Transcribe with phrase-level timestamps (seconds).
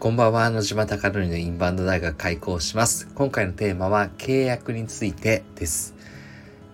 [0.00, 3.06] こんばんは、野島貴則のインバウンド大学開校します。
[3.14, 5.94] 今回のテーマは契約についてです。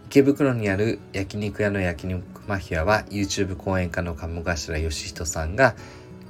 [0.07, 5.75] 池袋にある焼肉屋の焼肉マフィアは YouTube 講演家の鴨頭義人さんが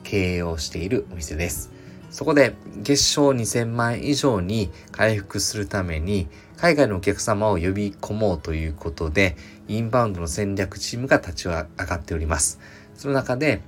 [0.04, 1.70] 経営をしているお店です。
[2.10, 9.36] そこで月賞2000万以上に回復するために海外のお客様を呼び込もうということで
[9.68, 12.58] インバウンドの戦略チームが立ち上がっております。
[12.94, 13.60] その中で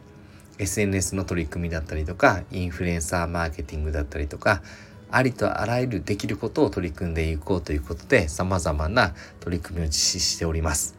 [0.59, 4.63] SNS の取り組みだったりとかインフルエンサーマーケティングだったりとか
[5.11, 10.97] ありとあらゆるできることを取り組んでいこうということで様々な取り組みを実施しております。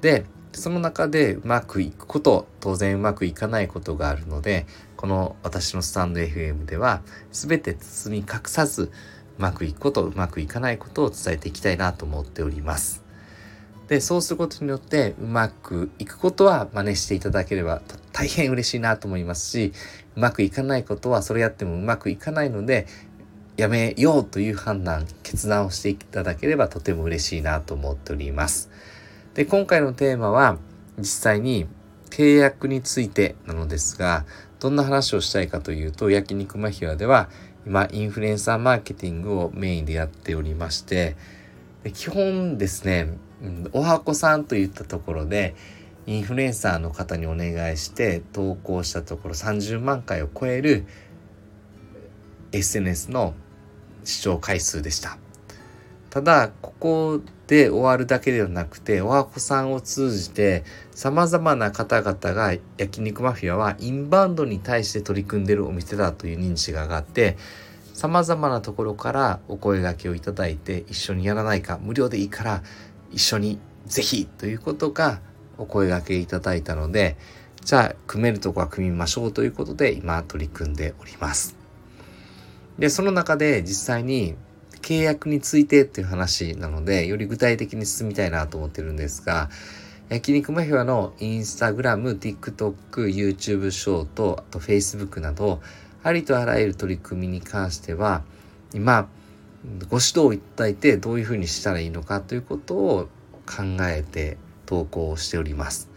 [0.00, 4.66] でその中でうまくいくこと当然うまくいかないことがあるので
[4.96, 8.90] この私のスタンド FM では全て包み隠さずう
[9.38, 13.05] まくいくことうまくいかないことを伝えていきたいなと思っております。
[13.88, 17.80] でそうすることによってうまくいくことは真似していただければ
[18.12, 19.72] 大変嬉しいなと思いますし
[20.16, 22.86] うまくいかないことはそれやってもうまくいかないので
[23.56, 28.70] やめようという判断決断をしていただければとても嬉しいなと思っております。
[29.34, 30.58] で今回のテーマは
[30.98, 31.66] 実際に
[32.10, 34.24] 契約についてなのですが
[34.60, 37.28] どんな話をしたいかというと焼肉マフィアでは
[37.66, 41.16] 今インフルエンサーマーケティングをメインでやっておりまして
[41.92, 43.08] 基本ですね、
[43.72, 45.54] おはこさんといったところで
[46.06, 50.86] インフルエンサーの方にお願いして投稿したところ30万回を超える
[52.52, 53.34] SNS の
[54.04, 55.18] 視聴回数でした。
[56.10, 67.36] ただここで終わるだけではなくておはこさんを通じてさまざまな方々が焼肉マフィアはインバウンドに対して取り組んでるお店だという認知が上がって
[67.96, 72.62] さまざまなところからお声がけをいただいて一緒にやらないか無料でいいから
[73.10, 75.22] 一緒にぜひということが
[75.56, 77.16] お声がけいただいたので、
[77.64, 81.56] じゃあ組めるとこは組みましょうということで今取り組んでおります。
[82.78, 84.34] で、その中で実際に
[84.82, 89.48] 契約についてっていう話なので、より具体的に進みたいなと思ってるんですが、
[90.10, 92.74] 焼肉マフィアのインスタグラム、TikTok、
[93.06, 95.62] YouTube ショート、あと Facebook など、
[96.06, 98.22] ありとあらゆる取り組みに関しては、
[98.72, 99.08] 今、
[99.90, 103.08] ご指導をいただいてどういうふうにしたらいいのかということを
[103.44, 105.90] 考えて投稿をしております。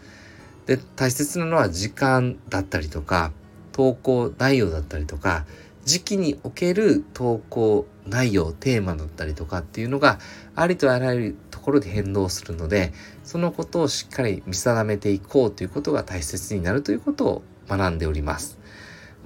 [0.66, 3.30] で大切なのは時間だったりとか
[3.70, 5.46] 投稿内容だったりとか
[5.84, 10.18] 時期における投稿内容テーマだったりとかっていうのが
[10.56, 12.92] ありとあらゆるところで変動するので
[13.24, 18.59] そのことをしっかり見定めていこうということが大切になるということを学んでおります。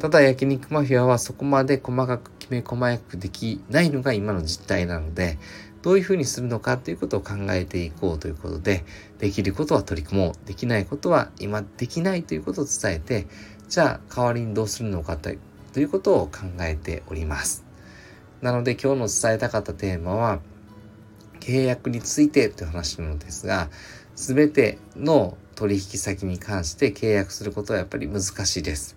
[0.01, 5.39] ただ焼肉マフィアはそこまで細かくきめ細やくできないのが今の実態なので
[5.83, 8.85] どういうふうにするのかということを考えていこうということで
[9.19, 13.27] できることは取り組もうできないことは今できないということを伝えて
[13.69, 15.39] じゃあ代わりにどうするのかとい
[15.83, 17.65] うことを考えております
[18.41, 20.41] なので今日の伝えたかったテーマは
[21.41, 23.69] 契約についてという話なのですが
[24.17, 28.97] 全ての取引先に関して契約することはやっぱり難しいです。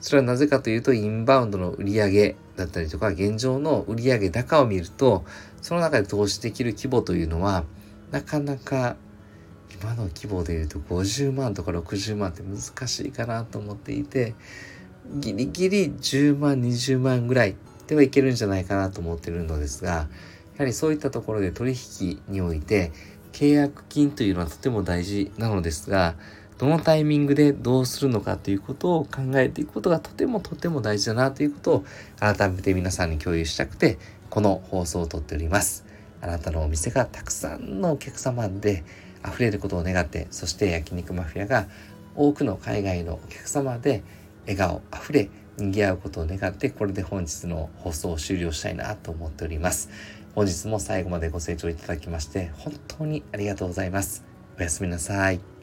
[0.00, 5.24] それはなぜかというと、インバウンドの売り上げだったりとか、現状の売上高を見ると、
[5.60, 7.64] その中で投資できる規模というのは、
[8.10, 8.96] なかなか
[9.80, 14.34] 今の規模で言うと50万とか60万って難しいかなと思っていて、
[15.14, 20.08] ギリギリ10万、20万ぐらいではいけるんじゃないかなと思ってるのですが、や
[20.58, 22.92] はりそういったところで取引において
[23.32, 26.16] 契約金というのはとても大事なのですが、
[26.58, 31.84] どのタイミングでどうするのかということを考えていくことがとてもとても大事だなということを
[32.18, 33.98] 改めて皆さんに共有したくて
[34.28, 35.84] この放送をとっております。
[36.20, 38.82] あなたのお店がたくさんのお客様で
[39.24, 41.68] 溢れることを願ってそして焼肉マフィアが
[42.16, 44.02] 多くの海外のお客様で
[44.42, 49.90] 笑顔あふれ賑わうことを願ってこれで本日の放送を終了したいなと思っております。
[50.34, 54.24] 本日も最後までご清聴いただきまして本当にありがとうございます。
[54.58, 55.57] おやすみなさい。